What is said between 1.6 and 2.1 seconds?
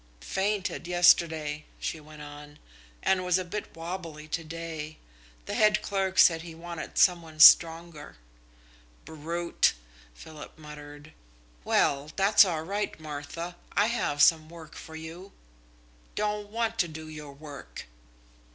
she